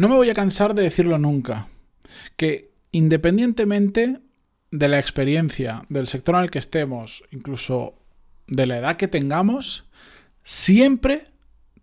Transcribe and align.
No 0.00 0.08
me 0.08 0.14
voy 0.14 0.30
a 0.30 0.34
cansar 0.34 0.74
de 0.74 0.82
decirlo 0.82 1.18
nunca, 1.18 1.68
que 2.38 2.72
independientemente 2.90 4.22
de 4.70 4.88
la 4.88 4.98
experiencia, 4.98 5.84
del 5.90 6.06
sector 6.06 6.36
en 6.36 6.40
el 6.40 6.50
que 6.50 6.58
estemos, 6.58 7.22
incluso 7.32 7.98
de 8.46 8.64
la 8.64 8.78
edad 8.78 8.96
que 8.96 9.08
tengamos, 9.08 9.90
siempre 10.42 11.24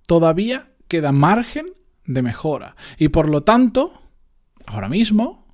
todavía 0.07 0.71
queda 0.87 1.11
margen 1.11 1.67
de 2.05 2.23
mejora. 2.23 2.75
Y 2.97 3.09
por 3.09 3.29
lo 3.29 3.43
tanto, 3.43 4.01
ahora 4.65 4.89
mismo 4.89 5.45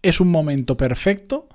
es 0.00 0.18
un 0.18 0.28
momento 0.28 0.78
perfecto 0.78 1.46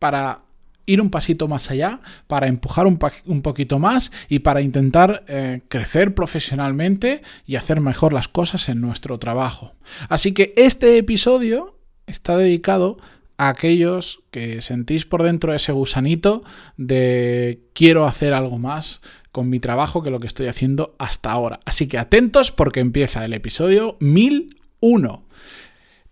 para 0.00 0.44
ir 0.86 1.00
un 1.00 1.10
pasito 1.10 1.48
más 1.48 1.70
allá, 1.70 2.00
para 2.26 2.48
empujar 2.48 2.86
un, 2.86 2.98
poquito 3.42 3.78
más 3.78 4.12
y 4.28 4.40
para 4.40 4.60
intentar 4.60 5.24
eh, 5.28 5.60
crecer 5.68 6.14
profesionalmente 6.14 7.22
y 7.46 7.56
hacer 7.56 7.80
mejor 7.80 8.12
las 8.12 8.28
cosas 8.28 8.68
en 8.68 8.80
nuestro 8.80 9.18
trabajo. 9.18 9.74
Así 10.08 10.32
que 10.32 10.52
este 10.56 10.98
episodio 10.98 11.78
está 12.06 12.36
dedicado 12.36 12.98
a 13.38 13.48
aquellos 13.48 14.20
que 14.30 14.62
sentís 14.62 15.04
por 15.04 15.22
dentro 15.22 15.54
ese 15.54 15.72
gusanito 15.72 16.44
de 16.76 17.60
quiero 17.74 18.06
hacer 18.06 18.34
algo 18.34 18.58
más 18.58 19.00
con 19.32 19.48
mi 19.48 19.58
trabajo 19.60 20.02
que 20.02 20.10
lo 20.10 20.20
que 20.20 20.26
estoy 20.26 20.46
haciendo 20.46 20.94
hasta 20.98 21.32
ahora. 21.32 21.60
Así 21.64 21.88
que 21.88 21.98
atentos 21.98 22.52
porque 22.52 22.80
empieza 22.80 23.24
el 23.24 23.32
episodio 23.32 23.96
1001. 24.00 25.24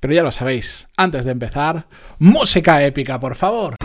Pero 0.01 0.15
ya 0.15 0.23
lo 0.23 0.33
sabéis, 0.33 0.89
antes 0.97 1.27
de 1.27 1.33
empezar, 1.33 1.87
música 2.19 2.83
épica, 2.83 3.21
por 3.21 3.37
favor. 3.37 3.77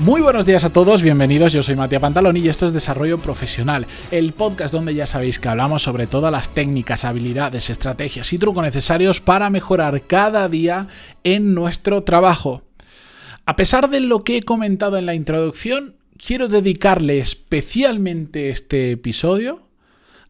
Muy 0.00 0.22
buenos 0.22 0.46
días 0.46 0.64
a 0.64 0.72
todos, 0.72 1.02
bienvenidos, 1.02 1.52
yo 1.52 1.62
soy 1.62 1.76
Matías 1.76 2.00
Pantaloni 2.00 2.40
y 2.40 2.48
esto 2.48 2.64
es 2.64 2.72
Desarrollo 2.72 3.18
Profesional, 3.18 3.86
el 4.10 4.32
podcast 4.32 4.72
donde 4.72 4.94
ya 4.94 5.06
sabéis 5.06 5.38
que 5.38 5.48
hablamos 5.48 5.82
sobre 5.82 6.06
todas 6.06 6.32
las 6.32 6.54
técnicas, 6.54 7.04
habilidades, 7.04 7.68
estrategias 7.68 8.32
y 8.32 8.38
trucos 8.38 8.62
necesarios 8.62 9.20
para 9.20 9.50
mejorar 9.50 10.00
cada 10.06 10.48
día 10.48 10.88
en 11.22 11.52
nuestro 11.52 12.02
trabajo. 12.02 12.62
A 13.44 13.56
pesar 13.56 13.90
de 13.90 14.00
lo 14.00 14.24
que 14.24 14.38
he 14.38 14.42
comentado 14.42 14.96
en 14.96 15.04
la 15.04 15.14
introducción, 15.14 15.96
quiero 16.16 16.48
dedicarle 16.48 17.18
especialmente 17.18 18.48
este 18.48 18.92
episodio 18.92 19.66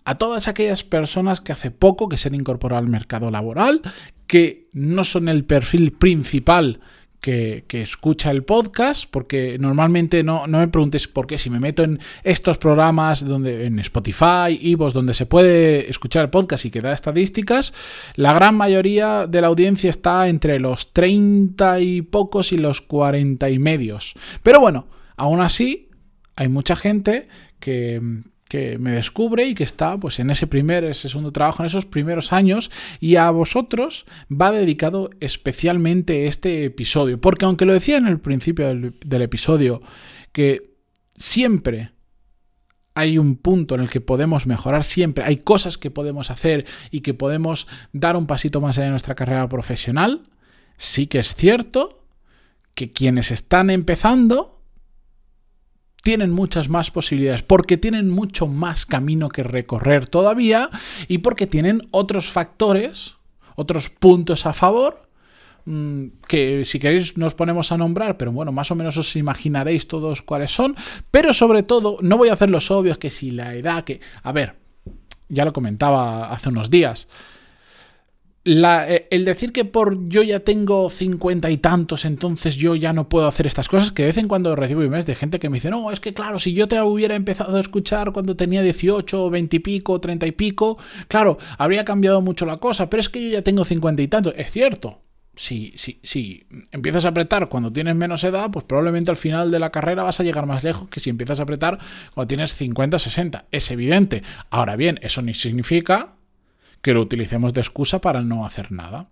a 0.04 0.16
todas 0.16 0.48
aquellas 0.48 0.82
personas 0.82 1.40
que 1.40 1.52
hace 1.52 1.70
poco 1.70 2.08
que 2.08 2.16
se 2.16 2.26
han 2.26 2.34
incorporado 2.34 2.80
al 2.80 2.88
mercado 2.88 3.30
laboral, 3.30 3.82
que 4.26 4.66
no 4.72 5.04
son 5.04 5.28
el 5.28 5.44
perfil 5.44 5.92
principal 5.92 6.80
que, 7.20 7.64
escucha 7.70 8.30
el 8.30 8.44
podcast, 8.44 9.04
porque 9.10 9.58
normalmente 9.58 10.22
no, 10.22 10.46
me 10.46 10.68
preguntes 10.68 11.06
por 11.06 11.26
qué, 11.26 11.38
si 11.38 11.50
me 11.50 11.60
meto 11.60 11.82
en 11.82 11.98
estos 12.24 12.58
programas 12.58 13.24
donde 13.24 13.66
en 13.66 13.78
Spotify, 13.78 14.58
Ivos, 14.60 14.94
donde 14.94 15.14
se 15.14 15.26
puede 15.26 15.90
escuchar 15.90 16.24
el 16.24 16.30
podcast 16.30 16.64
y 16.64 16.70
que 16.70 16.80
da 16.80 16.92
estadísticas, 16.92 17.74
la 18.14 18.32
gran 18.32 18.56
mayoría 18.56 19.26
de 19.26 19.40
la 19.40 19.48
audiencia 19.48 19.90
está 19.90 20.28
entre 20.28 20.58
los 20.58 20.92
30 20.92 21.80
y 21.80 22.02
pocos 22.02 22.52
y 22.52 22.58
los 22.58 22.80
40 22.80 23.50
y 23.50 23.58
medios. 23.58 24.14
Pero 24.42 24.60
bueno, 24.60 24.86
aún 25.16 25.40
así, 25.40 25.90
hay 26.36 26.48
mucha 26.48 26.74
gente 26.74 27.28
que, 27.58 28.00
que 28.50 28.78
me 28.78 28.90
descubre 28.90 29.46
y 29.46 29.54
que 29.54 29.62
está 29.62 29.96
pues 29.96 30.18
en 30.18 30.28
ese 30.28 30.48
primer, 30.48 30.82
ese 30.82 31.08
segundo 31.08 31.30
trabajo, 31.30 31.62
en 31.62 31.68
esos 31.68 31.86
primeros 31.86 32.32
años 32.32 32.68
y 32.98 33.14
a 33.14 33.30
vosotros 33.30 34.06
va 34.30 34.50
dedicado 34.50 35.08
especialmente 35.20 36.26
este 36.26 36.64
episodio, 36.64 37.20
porque 37.20 37.44
aunque 37.44 37.64
lo 37.64 37.72
decía 37.72 37.96
en 37.96 38.08
el 38.08 38.18
principio 38.18 38.66
del, 38.66 38.92
del 39.06 39.22
episodio, 39.22 39.82
que 40.32 40.74
siempre 41.14 41.92
hay 42.94 43.18
un 43.18 43.36
punto 43.36 43.76
en 43.76 43.82
el 43.82 43.88
que 43.88 44.00
podemos 44.00 44.48
mejorar 44.48 44.82
siempre, 44.82 45.22
hay 45.24 45.36
cosas 45.36 45.78
que 45.78 45.92
podemos 45.92 46.32
hacer 46.32 46.66
y 46.90 47.02
que 47.02 47.14
podemos 47.14 47.68
dar 47.92 48.16
un 48.16 48.26
pasito 48.26 48.60
más 48.60 48.76
allá 48.76 48.86
de 48.86 48.90
nuestra 48.90 49.14
carrera 49.14 49.48
profesional, 49.48 50.28
sí 50.76 51.06
que 51.06 51.20
es 51.20 51.36
cierto 51.36 52.04
que 52.74 52.90
quienes 52.90 53.30
están 53.30 53.70
empezando 53.70 54.59
tienen 56.02 56.30
muchas 56.30 56.68
más 56.68 56.90
posibilidades, 56.90 57.42
porque 57.42 57.76
tienen 57.76 58.08
mucho 58.08 58.46
más 58.46 58.86
camino 58.86 59.28
que 59.28 59.42
recorrer 59.42 60.08
todavía 60.08 60.70
y 61.08 61.18
porque 61.18 61.46
tienen 61.46 61.82
otros 61.90 62.30
factores, 62.30 63.16
otros 63.56 63.90
puntos 63.90 64.46
a 64.46 64.52
favor, 64.52 65.08
mm, 65.66 66.06
que 66.26 66.64
si 66.64 66.78
queréis 66.78 67.16
nos 67.16 67.34
ponemos 67.34 67.72
a 67.72 67.78
nombrar, 67.78 68.16
pero 68.16 68.32
bueno, 68.32 68.52
más 68.52 68.70
o 68.70 68.74
menos 68.74 68.96
os 68.96 69.14
imaginaréis 69.16 69.86
todos 69.88 70.22
cuáles 70.22 70.52
son, 70.52 70.76
pero 71.10 71.34
sobre 71.34 71.62
todo, 71.62 71.98
no 72.00 72.16
voy 72.16 72.30
a 72.30 72.34
hacer 72.34 72.50
los 72.50 72.70
obvios, 72.70 72.98
que 72.98 73.10
si 73.10 73.30
la 73.30 73.54
edad, 73.54 73.84
que, 73.84 74.00
a 74.22 74.32
ver, 74.32 74.56
ya 75.28 75.44
lo 75.44 75.52
comentaba 75.52 76.30
hace 76.30 76.48
unos 76.48 76.70
días, 76.70 77.08
eh, 78.58 79.06
el 79.10 79.24
decir 79.24 79.52
que 79.52 79.64
por 79.64 80.08
yo 80.08 80.22
ya 80.22 80.40
tengo 80.40 80.90
cincuenta 80.90 81.50
y 81.50 81.58
tantos, 81.58 82.04
entonces 82.04 82.56
yo 82.56 82.74
ya 82.74 82.92
no 82.92 83.08
puedo 83.08 83.26
hacer 83.26 83.46
estas 83.46 83.68
cosas, 83.68 83.92
que 83.92 84.02
de 84.02 84.08
vez 84.08 84.18
en 84.18 84.28
cuando 84.28 84.56
recibo 84.56 84.82
emails 84.82 85.06
de 85.06 85.14
gente 85.14 85.38
que 85.38 85.48
me 85.48 85.58
dice, 85.58 85.70
no, 85.70 85.90
es 85.90 86.00
que 86.00 86.14
claro, 86.14 86.38
si 86.38 86.52
yo 86.52 86.66
te 86.66 86.80
hubiera 86.80 87.14
empezado 87.14 87.56
a 87.56 87.60
escuchar 87.60 88.12
cuando 88.12 88.36
tenía 88.36 88.62
18, 88.62 89.30
20 89.30 89.56
y 89.56 89.58
pico, 89.60 90.00
30 90.00 90.26
y 90.26 90.32
pico, 90.32 90.78
claro, 91.08 91.38
habría 91.58 91.84
cambiado 91.84 92.22
mucho 92.22 92.46
la 92.46 92.56
cosa, 92.56 92.90
pero 92.90 93.00
es 93.00 93.08
que 93.08 93.22
yo 93.22 93.28
ya 93.30 93.42
tengo 93.42 93.64
cincuenta 93.64 94.02
y 94.02 94.08
tantos. 94.08 94.34
Es 94.36 94.50
cierto, 94.50 95.02
si, 95.36 95.72
si, 95.76 96.00
si, 96.02 96.46
empiezas 96.72 97.04
a 97.04 97.10
apretar 97.10 97.48
cuando 97.48 97.72
tienes 97.72 97.94
menos 97.94 98.24
edad, 98.24 98.50
pues 98.50 98.64
probablemente 98.64 99.10
al 99.10 99.16
final 99.16 99.50
de 99.50 99.60
la 99.60 99.70
carrera 99.70 100.02
vas 100.02 100.20
a 100.20 100.24
llegar 100.24 100.46
más 100.46 100.64
lejos 100.64 100.88
que 100.88 101.00
si 101.00 101.10
empiezas 101.10 101.40
a 101.40 101.44
apretar 101.44 101.78
cuando 102.14 102.28
tienes 102.28 102.54
50, 102.54 102.98
60. 102.98 103.46
Es 103.50 103.70
evidente. 103.70 104.22
Ahora 104.50 104.76
bien, 104.76 104.98
eso 105.02 105.22
ni 105.22 105.34
significa 105.34 106.14
que 106.82 106.94
lo 106.94 107.02
utilicemos 107.02 107.54
de 107.54 107.60
excusa 107.60 108.00
para 108.00 108.22
no 108.22 108.44
hacer 108.44 108.72
nada. 108.72 109.10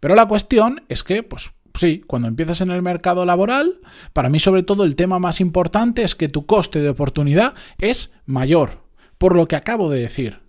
Pero 0.00 0.14
la 0.14 0.26
cuestión 0.26 0.84
es 0.88 1.02
que, 1.02 1.22
pues 1.22 1.50
sí, 1.74 2.02
cuando 2.06 2.28
empiezas 2.28 2.60
en 2.60 2.70
el 2.70 2.82
mercado 2.82 3.24
laboral, 3.24 3.80
para 4.12 4.28
mí 4.28 4.40
sobre 4.40 4.62
todo 4.62 4.84
el 4.84 4.96
tema 4.96 5.18
más 5.18 5.40
importante 5.40 6.02
es 6.02 6.14
que 6.14 6.28
tu 6.28 6.46
coste 6.46 6.80
de 6.80 6.88
oportunidad 6.88 7.54
es 7.78 8.12
mayor, 8.26 8.82
por 9.18 9.34
lo 9.34 9.48
que 9.48 9.56
acabo 9.56 9.90
de 9.90 10.00
decir. 10.00 10.40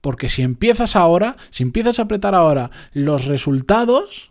Porque 0.00 0.28
si 0.28 0.42
empiezas 0.42 0.96
ahora, 0.96 1.36
si 1.50 1.62
empiezas 1.62 1.98
a 1.98 2.02
apretar 2.02 2.34
ahora 2.34 2.70
los 2.92 3.26
resultados, 3.26 4.30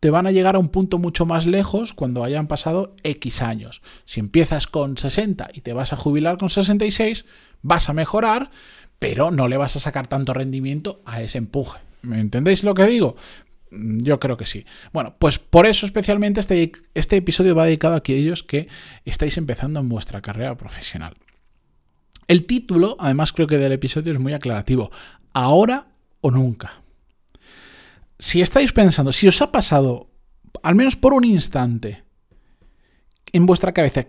te 0.00 0.10
van 0.10 0.26
a 0.26 0.30
llegar 0.30 0.54
a 0.54 0.58
un 0.58 0.68
punto 0.68 0.98
mucho 0.98 1.26
más 1.26 1.46
lejos 1.46 1.92
cuando 1.92 2.24
hayan 2.24 2.46
pasado 2.46 2.94
X 3.02 3.42
años. 3.42 3.82
Si 4.04 4.20
empiezas 4.20 4.66
con 4.66 4.96
60 4.96 5.48
y 5.52 5.60
te 5.60 5.72
vas 5.72 5.92
a 5.92 5.96
jubilar 5.96 6.38
con 6.38 6.50
66, 6.50 7.26
vas 7.62 7.88
a 7.88 7.92
mejorar, 7.92 8.50
pero 8.98 9.30
no 9.30 9.48
le 9.48 9.56
vas 9.56 9.76
a 9.76 9.80
sacar 9.80 10.06
tanto 10.06 10.34
rendimiento 10.34 11.00
a 11.04 11.22
ese 11.22 11.38
empuje. 11.38 11.78
¿Me 12.02 12.20
entendéis 12.20 12.64
lo 12.64 12.74
que 12.74 12.86
digo? 12.86 13.16
Mm, 13.70 13.98
yo 13.98 14.18
creo 14.18 14.36
que 14.36 14.46
sí. 14.46 14.64
Bueno, 14.92 15.14
pues 15.18 15.38
por 15.38 15.66
eso 15.66 15.86
especialmente 15.86 16.40
este, 16.40 16.72
este 16.94 17.16
episodio 17.16 17.54
va 17.54 17.66
dedicado 17.66 17.94
a 17.94 17.98
aquellos 17.98 18.42
que 18.42 18.68
estáis 19.04 19.36
empezando 19.36 19.80
en 19.80 19.88
vuestra 19.88 20.20
carrera 20.20 20.56
profesional. 20.56 21.16
El 22.26 22.46
título, 22.46 22.96
además 22.98 23.32
creo 23.32 23.46
que 23.46 23.58
del 23.58 23.72
episodio 23.72 24.12
es 24.12 24.18
muy 24.18 24.34
aclarativo. 24.34 24.90
Ahora 25.32 25.88
o 26.20 26.30
nunca. 26.30 26.82
Si 28.18 28.40
estáis 28.40 28.72
pensando, 28.72 29.12
si 29.12 29.28
os 29.28 29.40
ha 29.40 29.52
pasado, 29.52 30.10
al 30.62 30.74
menos 30.74 30.96
por 30.96 31.14
un 31.14 31.24
instante, 31.24 32.02
en 33.32 33.46
vuestra 33.46 33.72
cabeza, 33.72 34.06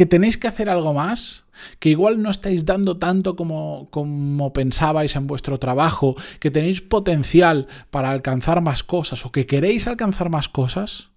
que 0.00 0.06
tenéis 0.06 0.38
que 0.38 0.48
hacer 0.48 0.70
algo 0.70 0.94
más, 0.94 1.44
que 1.78 1.90
igual 1.90 2.22
no 2.22 2.30
estáis 2.30 2.64
dando 2.64 2.96
tanto 2.96 3.36
como, 3.36 3.88
como 3.90 4.50
pensabais 4.54 5.14
en 5.14 5.26
vuestro 5.26 5.58
trabajo, 5.58 6.16
que 6.38 6.50
tenéis 6.50 6.80
potencial 6.80 7.66
para 7.90 8.10
alcanzar 8.10 8.62
más 8.62 8.82
cosas 8.82 9.26
o 9.26 9.30
que 9.30 9.44
queréis 9.44 9.86
alcanzar 9.86 10.30
más 10.30 10.48
cosas, 10.48 11.10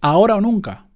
ahora 0.00 0.34
o 0.34 0.40
nunca. 0.40 0.88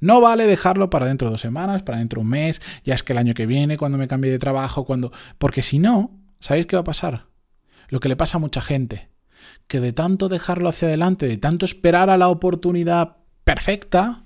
No 0.00 0.20
vale 0.20 0.48
dejarlo 0.48 0.90
para 0.90 1.06
dentro 1.06 1.28
de 1.28 1.34
dos 1.34 1.40
semanas, 1.40 1.84
para 1.84 1.98
dentro 1.98 2.18
de 2.18 2.24
un 2.24 2.30
mes, 2.30 2.60
ya 2.84 2.94
es 2.94 3.04
que 3.04 3.12
el 3.12 3.20
año 3.20 3.34
que 3.34 3.46
viene, 3.46 3.78
cuando 3.78 3.96
me 3.96 4.08
cambie 4.08 4.32
de 4.32 4.40
trabajo, 4.40 4.84
cuando. 4.84 5.12
Porque 5.38 5.62
si 5.62 5.78
no, 5.78 6.18
¿sabéis 6.40 6.66
qué 6.66 6.74
va 6.74 6.80
a 6.80 6.84
pasar? 6.84 7.26
Lo 7.90 8.00
que 8.00 8.08
le 8.08 8.16
pasa 8.16 8.38
a 8.38 8.40
mucha 8.40 8.60
gente. 8.60 9.08
Que 9.68 9.78
de 9.78 9.92
tanto 9.92 10.28
dejarlo 10.28 10.68
hacia 10.68 10.88
adelante, 10.88 11.28
de 11.28 11.36
tanto 11.36 11.64
esperar 11.64 12.10
a 12.10 12.18
la 12.18 12.28
oportunidad 12.28 13.18
perfecta, 13.44 14.21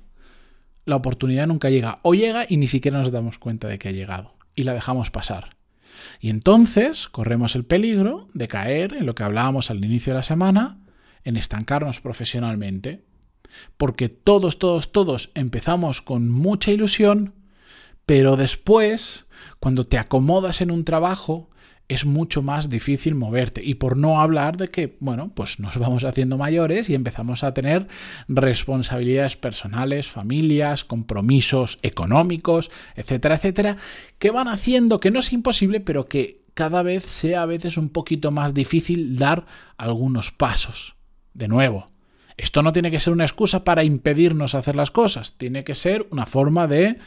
la 0.86 0.96
oportunidad 0.96 1.46
nunca 1.46 1.68
llega. 1.68 1.96
O 2.02 2.14
llega 2.14 2.46
y 2.48 2.56
ni 2.56 2.68
siquiera 2.68 2.98
nos 2.98 3.10
damos 3.10 3.38
cuenta 3.38 3.68
de 3.68 3.78
que 3.78 3.88
ha 3.88 3.92
llegado. 3.92 4.34
Y 4.54 4.62
la 4.62 4.72
dejamos 4.72 5.10
pasar. 5.10 5.56
Y 6.20 6.30
entonces 6.30 7.08
corremos 7.08 7.54
el 7.54 7.64
peligro 7.64 8.28
de 8.32 8.48
caer 8.48 8.94
en 8.94 9.04
lo 9.04 9.14
que 9.14 9.24
hablábamos 9.24 9.70
al 9.70 9.84
inicio 9.84 10.12
de 10.12 10.18
la 10.18 10.22
semana, 10.22 10.78
en 11.24 11.36
estancarnos 11.36 12.00
profesionalmente. 12.00 13.04
Porque 13.76 14.08
todos, 14.08 14.58
todos, 14.58 14.92
todos 14.92 15.30
empezamos 15.34 16.02
con 16.02 16.30
mucha 16.30 16.70
ilusión, 16.70 17.34
pero 18.06 18.36
después, 18.36 19.26
cuando 19.58 19.86
te 19.86 19.98
acomodas 19.98 20.60
en 20.60 20.70
un 20.70 20.84
trabajo, 20.84 21.50
es 21.88 22.04
mucho 22.04 22.42
más 22.42 22.68
difícil 22.68 23.14
moverte. 23.14 23.62
Y 23.64 23.74
por 23.74 23.96
no 23.96 24.20
hablar 24.20 24.56
de 24.56 24.68
que, 24.68 24.96
bueno, 25.00 25.30
pues 25.34 25.60
nos 25.60 25.78
vamos 25.78 26.04
haciendo 26.04 26.38
mayores 26.38 26.88
y 26.88 26.94
empezamos 26.94 27.44
a 27.44 27.54
tener 27.54 27.86
responsabilidades 28.28 29.36
personales, 29.36 30.08
familias, 30.08 30.84
compromisos 30.84 31.78
económicos, 31.82 32.70
etcétera, 32.94 33.36
etcétera, 33.36 33.76
que 34.18 34.30
van 34.30 34.48
haciendo 34.48 34.98
que 34.98 35.10
no 35.10 35.20
es 35.20 35.32
imposible, 35.32 35.80
pero 35.80 36.04
que 36.04 36.44
cada 36.54 36.82
vez 36.82 37.04
sea 37.04 37.42
a 37.42 37.46
veces 37.46 37.76
un 37.76 37.90
poquito 37.90 38.30
más 38.30 38.54
difícil 38.54 39.18
dar 39.18 39.46
algunos 39.76 40.32
pasos. 40.32 40.96
De 41.34 41.48
nuevo, 41.48 41.88
esto 42.38 42.62
no 42.62 42.72
tiene 42.72 42.90
que 42.90 43.00
ser 43.00 43.12
una 43.12 43.24
excusa 43.24 43.62
para 43.62 43.84
impedirnos 43.84 44.54
hacer 44.54 44.74
las 44.74 44.90
cosas, 44.90 45.36
tiene 45.36 45.64
que 45.64 45.74
ser 45.74 46.06
una 46.10 46.26
forma 46.26 46.66
de 46.66 46.98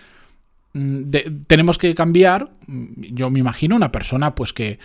Mm, 0.74 1.10
tenemos 1.48 1.80
que 1.80 1.95
cambiar, 1.95 2.51
mm, 2.68 3.01
yo 3.13 3.31
me 3.31 3.39
imagino 3.39 3.75
una 3.75 3.92
persona 3.92 4.36
pues 4.36 4.54
que, 4.54 4.77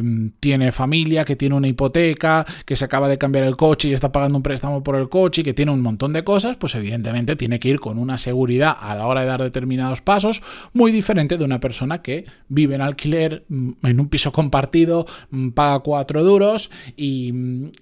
mm, 0.00 0.28
tiene 0.38 0.70
familia, 0.70 1.24
que 1.24 1.34
tiene 1.34 1.56
una 1.56 1.66
hipoteca, 1.66 2.46
que 2.64 2.76
se 2.76 2.84
acaba 2.84 3.08
de 3.08 3.18
cambiar 3.18 3.44
el 3.44 3.56
coche 3.56 3.88
y 3.88 3.92
está 3.92 4.12
pagando 4.12 4.36
un 4.36 4.44
préstamo 4.44 4.82
por 4.84 4.94
el 4.94 5.08
coche 5.08 5.40
y 5.40 5.44
que 5.44 5.54
tiene 5.54 5.72
un 5.72 5.80
montón 5.80 6.12
de 6.12 6.22
cosas, 6.22 6.56
pues 6.56 6.74
evidentemente 6.76 7.34
tiene 7.34 7.58
que 7.58 7.68
ir 7.68 7.80
con 7.80 7.98
una 7.98 8.16
seguridad 8.16 8.76
a 8.78 8.94
la 8.94 9.06
hora 9.06 9.22
de 9.22 9.26
dar 9.26 9.42
determinados 9.42 10.02
pasos 10.02 10.40
muy 10.72 10.92
diferente 10.92 11.36
de 11.36 11.44
una 11.44 11.58
persona 11.58 12.00
que 12.00 12.24
vive 12.48 12.76
en 12.76 12.82
alquiler, 12.82 13.44
en 13.50 14.00
un 14.00 14.08
piso 14.08 14.30
compartido, 14.32 15.06
paga 15.54 15.80
cuatro 15.80 16.22
duros 16.22 16.70
y, 16.96 17.32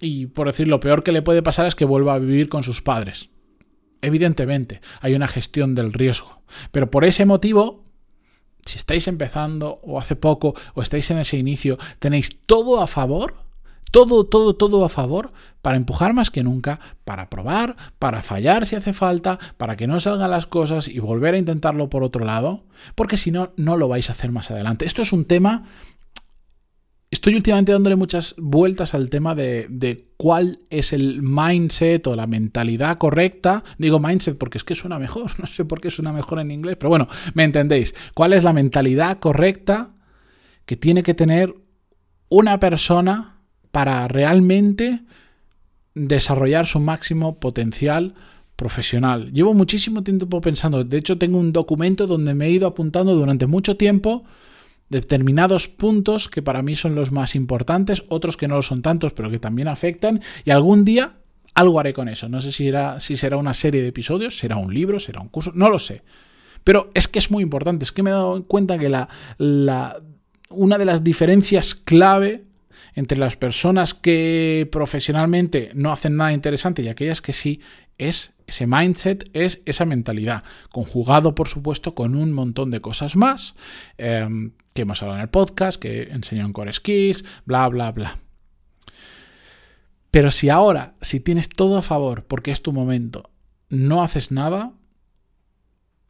y 0.01 0.25
por 0.27 0.47
decir 0.47 0.67
lo 0.67 0.79
peor 0.79 1.03
que 1.03 1.11
le 1.11 1.21
puede 1.21 1.43
pasar 1.43 1.67
es 1.67 1.75
que 1.75 1.85
vuelva 1.85 2.15
a 2.15 2.19
vivir 2.19 2.49
con 2.49 2.63
sus 2.63 2.81
padres. 2.81 3.29
Evidentemente, 4.01 4.81
hay 5.01 5.15
una 5.15 5.27
gestión 5.27 5.75
del 5.75 5.93
riesgo. 5.93 6.41
Pero 6.71 6.89
por 6.89 7.05
ese 7.05 7.25
motivo, 7.25 7.83
si 8.65 8.77
estáis 8.77 9.07
empezando 9.07 9.79
o 9.83 9.99
hace 9.99 10.15
poco 10.15 10.55
o 10.73 10.81
estáis 10.81 11.09
en 11.11 11.19
ese 11.19 11.37
inicio, 11.37 11.77
tenéis 11.99 12.39
todo 12.45 12.81
a 12.81 12.87
favor, 12.87 13.35
todo, 13.91 14.25
todo, 14.25 14.55
todo 14.55 14.83
a 14.85 14.89
favor 14.89 15.31
para 15.61 15.77
empujar 15.77 16.13
más 16.13 16.29
que 16.29 16.43
nunca, 16.43 16.79
para 17.05 17.29
probar, 17.29 17.75
para 17.99 18.21
fallar 18.21 18.65
si 18.65 18.75
hace 18.75 18.93
falta, 18.93 19.39
para 19.57 19.75
que 19.75 19.87
no 19.87 19.99
salgan 19.99 20.31
las 20.31 20.45
cosas 20.45 20.87
y 20.87 20.99
volver 20.99 21.33
a 21.33 21.37
intentarlo 21.37 21.89
por 21.89 22.03
otro 22.03 22.25
lado, 22.25 22.65
porque 22.95 23.17
si 23.17 23.31
no, 23.31 23.53
no 23.55 23.77
lo 23.77 23.87
vais 23.87 24.09
a 24.09 24.13
hacer 24.13 24.31
más 24.31 24.51
adelante. 24.51 24.85
Esto 24.85 25.01
es 25.01 25.13
un 25.13 25.25
tema 25.25 25.63
Estoy 27.09 27.35
últimamente 27.35 27.71
dándole 27.71 27.95
muchas 27.95 28.35
vueltas 28.37 28.93
al 28.93 29.09
tema 29.09 29.33
de, 29.33 30.07
cuál 30.17 30.59
es 30.69 30.91
el 30.91 31.21
mindset 31.21 32.05
o 32.07 32.17
la 32.17 32.27
mentalidad 32.27 32.97
correcta. 32.97 33.63
Digo 33.77 33.99
mindset 33.99 34.37
porque 34.37 34.57
es 34.57 34.65
que 34.65 34.75
suena 34.75 34.99
mejor, 34.99 35.31
no 35.39 35.47
sé 35.47 35.63
por 35.63 35.79
qué 35.79 35.89
suena 35.89 36.11
mejor 36.11 36.41
en 36.41 36.51
inglés, 36.51 36.75
pero 36.77 36.89
bueno, 36.89 37.07
me 37.33 37.45
entendéis. 37.45 37.95
¿Cuál 38.13 38.33
es 38.33 38.43
la 38.43 38.51
mentalidad 38.51 39.19
correcta 39.19 39.91
que 40.65 40.75
tiene 40.75 41.01
que 41.01 41.13
tener 41.13 41.55
una 42.27 42.59
persona 42.59 43.37
para 43.71 44.05
realmente 44.09 45.03
desarrollar 45.95 46.65
su 46.65 46.81
máximo 46.81 47.39
potencial 47.39 48.15
profesional? 48.57 49.31
Llevo 49.31 49.53
muchísimo 49.53 50.03
tiempo 50.03 50.41
pensando, 50.41 50.83
de 50.83 50.97
hecho 50.97 51.17
tengo 51.17 51.39
un 51.39 51.53
documento 51.53 52.05
donde 52.05 52.33
me 52.33 52.47
he 52.47 52.51
ido 52.51 52.67
apuntando 52.67 53.15
durante 53.15 53.47
mucho 53.47 53.77
tiempo 53.77 54.25
determinados 54.89 55.67
puntos 55.67 56.29
que 56.29 56.41
para 56.41 56.61
mí 56.61 56.75
son 56.75 56.95
los 56.95 57.11
más 57.11 57.35
importantes, 57.35 58.03
otros 58.09 58.37
que 58.37 58.47
no 58.47 58.55
lo 58.55 58.63
son 58.63 58.81
tantos, 58.81 59.13
pero 59.13 59.29
que 59.29 59.39
también 59.39 59.67
afectan, 59.67 60.21
y 60.45 60.51
algún 60.51 60.85
día 60.85 61.17
algo 61.53 61.79
haré 61.79 61.93
con 61.93 62.07
eso. 62.07 62.29
No 62.29 62.39
sé 62.39 62.51
si, 62.51 62.71
si 62.99 63.17
será 63.17 63.37
una 63.37 63.53
serie 63.53 63.81
de 63.81 63.87
episodios, 63.87 64.37
será 64.37 64.57
un 64.57 64.73
libro, 64.73 64.99
será 64.99 65.21
un 65.21 65.29
curso, 65.29 65.51
no 65.55 65.69
lo 65.69 65.79
sé. 65.79 66.03
Pero 66.63 66.91
es 66.93 67.07
que 67.07 67.19
es 67.19 67.31
muy 67.31 67.43
importante, 67.43 67.83
es 67.83 67.91
que 67.91 68.03
me 68.03 68.11
he 68.11 68.13
dado 68.13 68.43
cuenta 68.45 68.77
que 68.77 68.89
la, 68.89 69.09
la, 69.37 70.01
una 70.49 70.77
de 70.77 70.85
las 70.85 71.03
diferencias 71.03 71.75
clave 71.75 72.46
entre 72.97 73.19
las 73.19 73.37
personas 73.37 73.93
que 73.93 74.67
profesionalmente 74.71 75.69
no 75.75 75.91
hacen 75.91 76.17
nada 76.17 76.33
interesante 76.33 76.81
y 76.81 76.87
aquellas 76.87 77.21
que 77.21 77.31
sí 77.31 77.61
es 77.99 78.33
ese 78.47 78.65
mindset, 78.65 79.29
es 79.33 79.61
esa 79.67 79.85
mentalidad, 79.85 80.43
conjugado 80.71 81.35
por 81.35 81.47
supuesto 81.47 81.93
con 81.93 82.15
un 82.15 82.33
montón 82.33 82.71
de 82.71 82.81
cosas 82.81 83.15
más. 83.15 83.53
Em, 83.99 84.53
que 84.73 84.81
hemos 84.81 84.99
hablado 85.03 85.19
en 85.19 85.21
el 85.21 85.29
podcast, 85.29 85.79
que 85.79 86.09
enseñó 86.11 86.43
en 86.43 86.53
Core 86.53 86.73
Skills, 86.73 87.23
bla, 87.45 87.69
bla, 87.69 87.91
bla. 87.91 88.17
Pero 90.09 90.31
si 90.31 90.49
ahora, 90.49 90.95
si 90.99 91.19
tienes 91.19 91.49
todo 91.49 91.77
a 91.77 91.83
favor 91.83 92.25
porque 92.25 92.49
es 92.49 92.63
tu 92.63 92.73
momento, 92.73 93.29
no 93.69 94.01
haces 94.01 94.31
nada, 94.31 94.73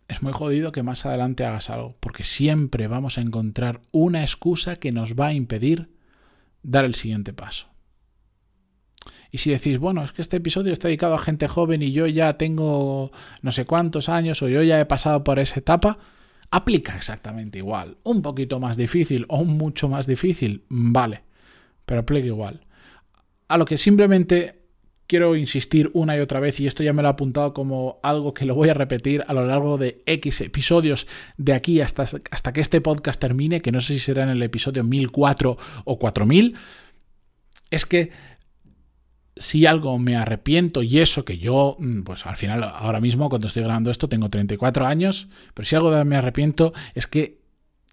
es 0.08 0.24
muy 0.24 0.32
jodido 0.32 0.72
que 0.72 0.84
más 0.84 1.06
adelante 1.06 1.44
hagas 1.44 1.70
algo, 1.70 1.98
porque 2.00 2.24
siempre 2.24 2.88
vamos 2.88 3.18
a 3.18 3.22
encontrar 3.22 3.82
una 3.92 4.22
excusa 4.22 4.78
que 4.78 4.94
nos 4.94 5.16
va 5.16 5.28
a 5.28 5.34
impedir 5.34 5.97
dar 6.64 6.86
el 6.86 6.96
siguiente 6.96 7.34
paso. 7.34 7.68
Y 9.32 9.40
si 9.40 9.52
decís, 9.52 9.78
bueno, 9.78 10.04
es 10.04 10.12
que 10.12 10.22
este 10.22 10.38
episodio 10.38 10.74
está 10.74 10.88
dedicado 10.88 11.16
a 11.16 11.20
gente 11.20 11.48
joven 11.48 11.82
y 11.82 11.92
yo 11.92 12.08
ya 12.08 12.38
tengo 12.38 13.12
no 13.42 13.52
sé 13.52 13.66
cuántos 13.66 14.10
años 14.10 14.42
o 14.42 14.48
yo 14.48 14.64
ya 14.64 14.80
he 14.80 14.86
pasado 14.86 15.24
por 15.24 15.40
esa 15.40 15.60
etapa, 15.60 15.98
aplica 16.50 16.96
exactamente 16.96 17.58
igual. 17.58 17.98
Un 18.04 18.22
poquito 18.22 18.60
más 18.60 18.78
difícil 18.78 19.26
o 19.30 19.44
mucho 19.44 19.90
más 19.90 20.08
difícil, 20.08 20.64
vale, 20.70 21.24
pero 21.86 22.02
aplica 22.02 22.28
igual. 22.28 22.66
A 23.48 23.58
lo 23.58 23.66
que 23.66 23.78
simplemente 23.78 24.67
quiero 25.08 25.36
insistir 25.36 25.90
una 25.94 26.16
y 26.18 26.20
otra 26.20 26.40
vez, 26.40 26.60
y 26.60 26.68
esto 26.68 26.84
ya 26.84 26.94
me 26.94 27.02
lo 27.02 27.08
he 27.08 27.12
apuntado 27.12 27.54
como 27.54 28.00
algo 28.04 28.34
que 28.34 28.46
lo 28.46 28.56
voy 28.56 28.70
a 28.70 28.74
repetir 28.74 29.24
a 29.28 29.34
lo 29.34 29.46
largo 29.46 29.78
de 29.78 30.04
X 30.06 30.42
episodios 30.42 31.08
de 31.38 31.54
aquí 31.54 31.82
hasta, 31.82 32.04
hasta 32.04 32.54
que 32.54 32.62
este 32.62 32.82
podcast 32.82 33.20
termine, 33.20 33.62
que 33.62 33.72
no 33.72 33.82
sé 33.82 33.94
si 33.94 34.00
será 34.00 34.24
en 34.24 34.30
el 34.30 34.44
episodio 34.44 34.84
1004 34.84 35.58
o 35.86 36.00
4000, 36.00 36.56
es 37.72 37.86
que 37.86 38.12
si 39.36 39.66
algo 39.66 39.98
me 40.00 40.16
arrepiento 40.16 40.84
y 40.84 41.00
eso 41.00 41.24
que 41.24 41.38
yo, 41.38 41.78
mm, 41.80 42.02
pues 42.02 42.26
al 42.26 42.36
final 42.36 42.64
ahora 42.64 43.00
mismo 43.00 43.30
cuando 43.30 43.48
estoy 43.48 43.64
grabando 43.64 43.92
esto 43.92 44.10
tengo 44.10 44.30
34 44.30 44.86
años, 44.86 45.28
pero 45.54 45.66
si 45.66 45.76
algo 45.76 46.06
me 46.06 46.16
arrepiento 46.16 46.74
es 46.96 47.08
que 47.08 47.40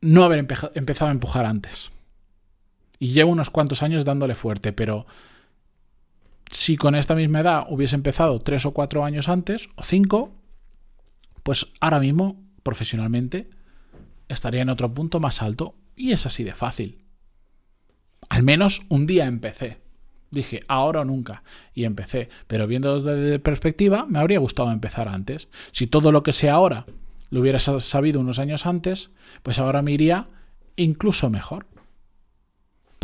no 0.00 0.24
haber 0.24 0.46
empezado 0.74 1.08
a 1.08 1.12
empujar 1.12 1.46
antes. 1.46 1.90
Y 2.98 3.08
llevo 3.08 3.32
unos 3.32 3.50
cuantos 3.50 3.82
años 3.82 4.04
dándole 4.04 4.34
fuerte, 4.34 4.72
pero 4.72 5.06
si 6.50 6.76
con 6.76 6.94
esta 6.94 7.14
misma 7.14 7.40
edad 7.40 7.64
hubiese 7.68 7.96
empezado 7.96 8.38
3 8.38 8.66
o 8.66 8.70
4 8.72 9.04
años 9.04 9.28
antes, 9.28 9.68
o 9.76 9.82
5, 9.82 10.32
pues 11.42 11.66
ahora 11.80 12.00
mismo, 12.00 12.42
profesionalmente, 12.62 13.50
estaría 14.28 14.62
en 14.62 14.70
otro 14.70 14.92
punto 14.92 15.20
más 15.20 15.42
alto 15.42 15.74
y 15.96 16.12
es 16.12 16.26
así 16.26 16.44
de 16.44 16.54
fácil. 16.54 17.04
Al 18.28 18.42
menos 18.42 18.82
un 18.88 19.06
día 19.06 19.26
empecé. 19.26 19.78
Dije, 20.30 20.60
ahora 20.66 21.02
o 21.02 21.04
nunca. 21.04 21.44
Y 21.74 21.84
empecé. 21.84 22.28
Pero 22.46 22.66
viendo 22.66 23.00
desde 23.00 23.38
perspectiva, 23.38 24.06
me 24.08 24.18
habría 24.18 24.40
gustado 24.40 24.72
empezar 24.72 25.08
antes. 25.08 25.48
Si 25.70 25.86
todo 25.86 26.10
lo 26.10 26.22
que 26.22 26.32
sé 26.32 26.50
ahora 26.50 26.86
lo 27.30 27.40
hubiera 27.40 27.58
sabido 27.58 28.20
unos 28.20 28.38
años 28.38 28.66
antes, 28.66 29.10
pues 29.42 29.58
ahora 29.58 29.82
me 29.82 29.92
iría 29.92 30.28
incluso 30.76 31.30
mejor. 31.30 31.66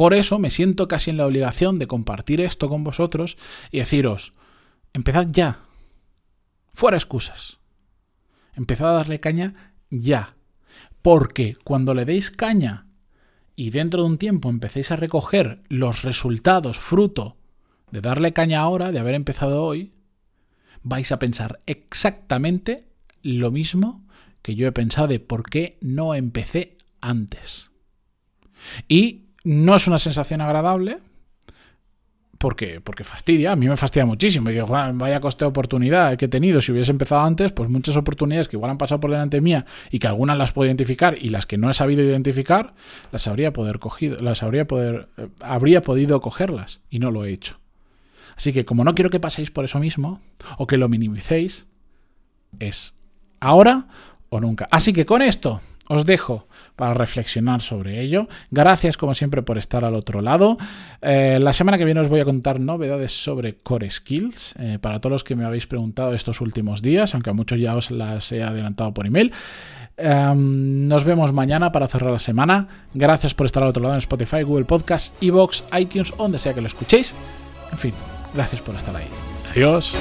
Por 0.01 0.15
eso 0.15 0.39
me 0.39 0.51
siento 0.51 0.89
casi 0.89 1.11
en 1.11 1.19
la 1.19 1.27
obligación 1.27 1.79
de 1.79 1.87
compartir 1.87 2.41
esto 2.41 2.71
con 2.71 2.85
vosotros 2.85 3.37
y 3.71 3.81
deciros, 3.81 4.33
empezad 4.95 5.27
ya. 5.31 5.61
Fuera 6.73 6.97
excusas. 6.97 7.59
Empezad 8.55 8.89
a 8.89 8.95
darle 8.95 9.21
caña 9.21 9.75
ya. 9.91 10.37
Porque 11.03 11.55
cuando 11.65 11.93
le 11.93 12.07
deis 12.07 12.31
caña 12.31 12.87
y 13.57 13.69
dentro 13.69 14.01
de 14.01 14.09
un 14.09 14.17
tiempo 14.17 14.49
empecéis 14.49 14.91
a 14.91 14.97
recoger 14.97 15.61
los 15.69 16.01
resultados 16.01 16.79
fruto 16.79 17.37
de 17.91 18.01
darle 18.01 18.33
caña 18.33 18.61
ahora, 18.61 18.93
de 18.93 19.01
haber 19.01 19.15
empezado 19.15 19.63
hoy, 19.63 19.93
vais 20.83 21.13
a 21.13 21.19
pensar 21.19 21.61
exactamente 21.67 22.87
lo 23.23 23.51
mismo 23.51 24.07
que 24.41 24.55
yo 24.55 24.67
he 24.67 24.73
pensado 24.73 25.09
de 25.09 25.21
por 25.21 25.51
qué 25.51 25.77
no 25.83 26.15
empecé 26.15 26.79
antes. 27.03 27.71
Y 28.89 29.27
no 29.45 29.77
es 29.77 29.87
una 29.87 29.99
sensación 29.99 30.41
agradable, 30.41 30.99
porque, 32.41 32.81
porque 32.81 33.05
fastidia, 33.05 33.53
a 33.53 33.57
mí 33.57 33.69
me 33.69 33.77
fastidia 33.77 34.07
muchísimo. 34.07 34.49
Y 34.49 34.55
digo, 34.55 34.67
vaya 34.67 35.21
coste 35.21 35.45
de 35.45 35.51
oportunidad 35.51 36.17
que 36.17 36.25
he 36.25 36.29
tenido. 36.29 36.63
Si 36.63 36.73
hubiese 36.73 36.91
empezado 36.91 37.21
antes, 37.21 37.53
pues 37.53 37.69
muchas 37.69 37.99
oportunidades 37.99 38.49
que 38.49 38.57
igual 38.57 38.71
han 38.71 38.79
pasado 38.79 38.99
por 38.99 39.11
delante 39.11 39.43
mía 39.43 39.67
y 39.91 39.99
que 39.99 40.07
algunas 40.07 40.39
las 40.39 40.53
puedo 40.53 40.67
identificar 40.67 41.19
y 41.21 41.29
las 41.29 41.45
que 41.45 41.59
no 41.59 41.69
he 41.69 41.75
sabido 41.75 42.03
identificar, 42.03 42.73
las 43.13 43.29
habría 43.29 43.53
poder 43.53 43.79
cogido, 43.79 44.23
las 44.23 44.43
habría 44.43 44.67
poder, 44.67 45.11
eh, 45.19 45.29
habría 45.41 45.83
podido 45.83 46.23
cogerlas 46.23 46.81
y 46.89 46.99
no 46.99 47.11
lo 47.11 47.27
he 47.27 47.31
hecho. 47.31 47.61
Así 48.39 48.55
que 48.55 48.65
como 48.65 48.85
no 48.85 48.95
quiero 48.95 49.11
que 49.11 49.21
paséis 49.21 49.51
por 49.51 49.67
eso 49.67 49.79
mismo, 49.79 50.23
o 50.57 50.67
que 50.67 50.79
lo 50.79 50.89
minimicéis, 50.89 51.67
es 52.59 52.95
ahora 53.39 53.87
o 54.31 54.41
nunca. 54.41 54.67
Así 54.71 54.95
que 54.95 55.05
con 55.05 55.21
esto 55.21 55.61
os 55.91 56.07
dejo 56.07 56.47
para 56.77 56.95
reflexionar 56.95 57.61
sobre 57.61 58.01
ello. 58.01 58.29
Gracias 58.53 58.97
como 58.97 59.13
siempre 59.13 59.43
por 59.43 59.59
estar 59.59 59.85
al 59.85 59.97
otro 59.97 60.23
lado. 60.23 60.57
Eh, 61.03 61.39
la 61.43 61.53
semana 61.53 61.79
que 61.79 61.85
viene 61.85 62.01
os 62.01 62.09
voy 62.09 62.21
a 62.21 62.25
contar 62.25 62.61
novedades 62.61 63.11
sobre 63.11 63.57
Core 63.57 63.91
Skills 63.91 64.55
eh, 64.61 64.79
para 64.81 65.01
todos 65.01 65.11
los 65.11 65.25
que 65.25 65.35
me 65.35 65.45
habéis 65.45 65.67
preguntado 65.67 66.15
estos 66.15 66.41
últimos 66.41 66.81
días, 66.81 67.13
aunque 67.15 67.31
a 67.31 67.33
muchos 67.33 67.59
ya 67.59 67.75
os 67.75 67.91
las 67.91 68.31
he 68.31 68.41
adelantado 68.41 68.95
por 68.95 69.05
email. 69.09 69.33
Em, 69.97 70.87
nos 70.87 71.03
vemos 71.03 71.33
mañana 71.33 71.73
para 71.73 71.89
cerrar 71.89 72.13
la 72.13 72.21
semana. 72.21 72.69
Gracias 72.95 73.35
por 73.35 73.47
estar 73.47 73.65
al 73.65 73.71
otro 73.71 73.83
lado 73.83 73.95
en 73.95 73.99
Spotify, 73.99 74.43
Google 74.43 74.67
Podcast, 74.67 75.21
Evox, 75.21 75.65
iTunes, 75.77 76.13
donde 76.17 76.39
sea 76.39 76.55
que 76.55 76.61
lo 76.61 76.69
escuchéis. 76.69 77.17
En 77.73 77.79
fin, 77.79 77.95
gracias 78.33 78.63
por 78.63 78.77
estar 78.77 78.95
ahí. 78.95 79.09
Adiós. 79.51 79.93